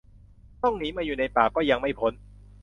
[0.63, 2.13] ต้องหนีมาอยู่ในป่าก็ยังไม่พ้น